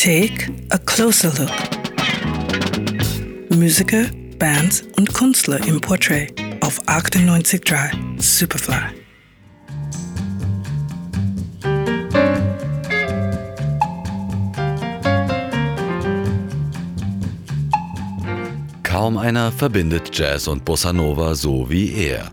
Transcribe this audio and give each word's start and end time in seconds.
Take 0.00 0.48
a 0.70 0.78
closer 0.78 1.32
look. 1.40 1.50
Musiker, 3.50 4.04
Bands 4.38 4.84
und 4.96 5.12
Künstler 5.12 5.58
im 5.66 5.80
Portrait 5.80 6.32
auf 6.60 6.80
98.3 6.86 8.22
Superfly. 8.22 8.76
Kaum 18.84 19.18
einer 19.18 19.50
verbindet 19.50 20.16
Jazz 20.16 20.46
und 20.46 20.64
Bossa 20.64 20.92
Nova 20.92 21.34
so 21.34 21.68
wie 21.68 21.92
er. 21.94 22.30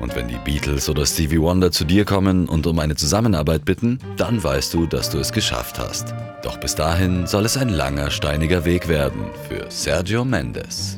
Und 0.00 0.14
wenn 0.14 0.28
die 0.28 0.38
Beatles 0.44 0.88
oder 0.88 1.04
Stevie 1.04 1.40
Wonder 1.40 1.72
zu 1.72 1.84
dir 1.84 2.04
kommen 2.04 2.48
und 2.48 2.66
um 2.66 2.78
eine 2.78 2.94
Zusammenarbeit 2.94 3.64
bitten, 3.64 3.98
dann 4.16 4.42
weißt 4.42 4.72
du, 4.74 4.86
dass 4.86 5.10
du 5.10 5.18
es 5.18 5.32
geschafft 5.32 5.78
hast. 5.78 6.14
Doch 6.42 6.58
bis 6.58 6.74
dahin 6.74 7.26
soll 7.26 7.44
es 7.44 7.56
ein 7.56 7.68
langer, 7.68 8.10
steiniger 8.10 8.64
Weg 8.64 8.88
werden 8.88 9.26
für 9.48 9.66
Sergio 9.70 10.24
Mendes. 10.24 10.96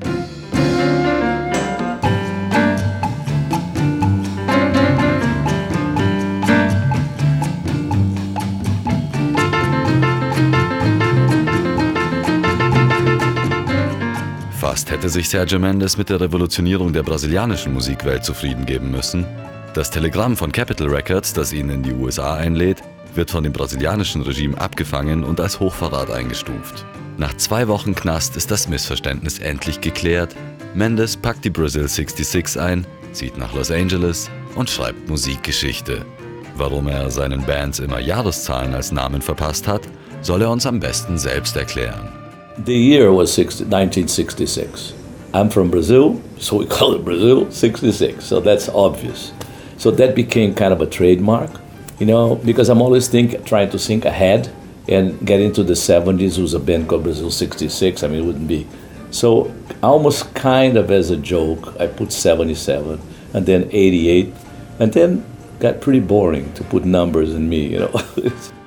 Fast 14.71 14.93
hätte 14.93 15.09
sich 15.09 15.29
Sergio 15.29 15.59
Mendes 15.59 15.97
mit 15.97 16.11
der 16.11 16.21
Revolutionierung 16.21 16.93
der 16.93 17.03
brasilianischen 17.03 17.75
Musikwelt 17.75 18.25
zufrieden 18.25 18.67
geben 18.67 18.93
müssen. 18.93 19.27
Das 19.75 19.91
Telegramm 19.91 20.37
von 20.37 20.53
Capitol 20.53 20.95
Records, 20.95 21.33
das 21.33 21.53
ihn 21.53 21.71
in 21.71 21.83
die 21.83 21.93
USA 21.93 22.37
einlädt, 22.37 22.81
wird 23.17 23.33
von 23.33 23.43
dem 23.43 23.53
brasilianischen 23.53 24.23
Regime 24.23 24.57
abgefangen 24.61 25.25
und 25.25 25.41
als 25.41 25.59
Hochverrat 25.59 26.13
eingestuft. 26.13 26.87
Nach 27.19 27.37
zwei 27.37 27.67
Wochen 27.67 27.97
Knast 27.97 28.37
ist 28.37 28.53
das 28.53 28.69
Missverständnis 28.69 29.41
endlich 29.41 29.81
geklärt. 29.81 30.37
Mendes 30.73 31.17
packt 31.17 31.45
die 31.45 31.51
Brazil 31.51 31.89
66 31.89 32.63
ein, 32.63 32.87
zieht 33.11 33.37
nach 33.39 33.53
Los 33.53 33.73
Angeles 33.73 34.31
und 34.55 34.71
schreibt 34.71 35.09
Musikgeschichte. 35.09 36.07
Warum 36.55 36.87
er 36.87 37.11
seinen 37.11 37.45
Bands 37.45 37.81
immer 37.81 37.99
Jahreszahlen 37.99 38.73
als 38.73 38.93
Namen 38.93 39.21
verpasst 39.21 39.67
hat, 39.67 39.83
soll 40.23 40.43
er 40.43 40.51
uns 40.53 40.65
am 40.65 40.79
besten 40.79 41.19
selbst 41.19 41.57
erklären. 41.57 42.20
The 42.59 42.75
year 42.75 43.13
was 43.13 43.33
60, 43.33 43.65
1966. 43.65 44.93
I'm 45.33 45.49
from 45.49 45.71
Brazil, 45.71 46.21
so 46.39 46.57
we 46.57 46.67
call 46.77 46.95
it 46.95 47.05
Brazil 47.05 47.51
66. 47.51 48.25
So 48.25 48.41
that's 48.41 48.69
obvious. 48.69 49.33
So 49.79 49.91
that 49.93 50.15
became 50.15 50.55
kind 50.55 50.73
of 50.73 50.81
a 50.81 50.87
trademark, 50.87 51.51
you 51.99 52.07
know, 52.07 52.35
because 52.35 52.69
I'm 52.69 52.83
always 52.83 53.09
think, 53.09 53.45
trying 53.47 53.71
to 53.71 53.79
think 53.79 54.05
ahead 54.05 54.53
and 54.89 55.25
get 55.25 55.41
into 55.41 55.63
the 55.63 55.75
70s. 55.75 56.39
It 56.39 56.43
was 56.43 56.55
a 56.55 56.59
band 56.59 56.89
called 56.89 57.05
Brazil 57.05 57.31
66. 57.31 58.03
I 58.03 58.09
mean, 58.09 58.23
it 58.23 58.27
wouldn't 58.27 58.49
be. 58.49 58.67
So 59.11 59.55
almost 59.83 60.35
kind 60.35 60.77
of 60.77 60.91
as 60.91 61.11
a 61.11 61.17
joke, 61.17 61.81
I 61.81 61.87
put 61.87 62.13
77 62.13 63.01
and 63.33 63.47
then 63.47 63.69
88 63.71 64.35
and 64.81 64.93
then 64.93 65.25
got 65.61 65.81
pretty 65.81 66.01
boring 66.01 66.53
to 66.55 66.65
put 66.65 66.85
numbers 66.85 67.33
in 67.33 67.49
me, 67.49 67.69
you 67.69 67.79
know. 67.79 67.93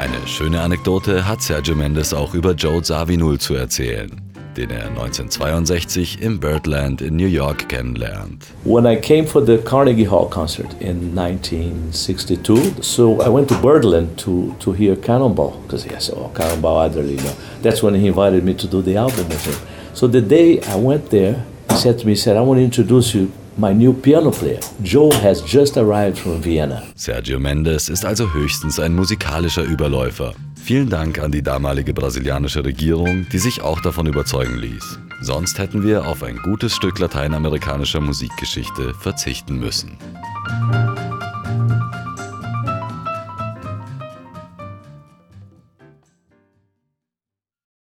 Eine 0.00 0.26
schöne 0.26 0.62
Anekdote 0.62 1.28
hat 1.28 1.42
Sergio 1.42 1.74
Mendes 1.74 2.14
auch 2.14 2.32
über 2.32 2.52
Joe 2.52 2.80
Zawinul 2.80 3.38
zu 3.38 3.52
erzählen, 3.52 4.10
den 4.56 4.70
er 4.70 4.86
1962 4.86 6.22
im 6.22 6.40
Birdland 6.40 7.02
in 7.02 7.16
New 7.16 7.26
York 7.26 7.68
kennenlernt. 7.68 8.46
When 8.64 8.86
I 8.86 8.96
came 8.96 9.26
for 9.26 9.44
the 9.44 9.58
Carnegie 9.58 10.08
Hall 10.08 10.26
concert 10.30 10.68
in 10.80 11.12
1962, 11.14 12.76
so 12.80 13.20
I 13.20 13.28
went 13.28 13.48
to 13.48 13.54
Birdland 13.56 14.16
to, 14.16 14.54
to 14.60 14.72
hear 14.72 14.96
Cannonball, 14.96 15.60
because 15.66 15.84
he 15.84 15.90
said, 15.98 16.14
oh, 16.16 16.30
Cannonball 16.34 16.86
Adderley, 16.86 17.16
you 17.16 17.22
know. 17.22 17.34
That's 17.60 17.82
when 17.82 17.94
he 17.94 18.06
invited 18.06 18.42
me 18.42 18.54
to 18.54 18.66
do 18.66 18.80
the 18.80 18.96
album 18.96 19.28
with 19.28 19.44
him. 19.44 19.68
So 19.92 20.06
the 20.06 20.22
day 20.22 20.62
I 20.62 20.76
went 20.76 21.10
there, 21.10 21.44
he 21.68 21.76
said 21.76 21.98
to 21.98 22.06
me, 22.06 22.12
he 22.12 22.16
said, 22.16 22.38
I 22.38 22.40
want 22.40 22.56
to 22.56 22.64
introduce 22.64 23.14
you 23.14 23.30
my 23.56 23.72
new 23.72 23.92
piano 23.92 24.30
player. 24.30 24.60
Joe 24.82 25.10
has 25.22 25.42
just 25.42 25.76
arrived 25.76 26.18
from 26.18 26.42
Vienna. 26.42 26.82
Sergio 26.94 27.38
Mendes 27.38 27.88
ist 27.88 28.04
also 28.04 28.32
höchstens 28.32 28.78
ein 28.78 28.94
musikalischer 28.94 29.64
Überläufer. 29.64 30.34
Vielen 30.62 30.88
Dank 30.88 31.18
an 31.18 31.32
die 31.32 31.42
damalige 31.42 31.94
brasilianische 31.94 32.64
Regierung, 32.64 33.26
die 33.32 33.38
sich 33.38 33.62
auch 33.62 33.80
davon 33.80 34.06
überzeugen 34.06 34.58
ließ. 34.58 34.98
Sonst 35.22 35.58
hätten 35.58 35.82
wir 35.82 36.06
auf 36.06 36.22
ein 36.22 36.36
gutes 36.36 36.74
Stück 36.74 36.98
lateinamerikanischer 36.98 38.00
Musikgeschichte 38.00 38.94
verzichten 38.94 39.58
müssen. 39.58 39.98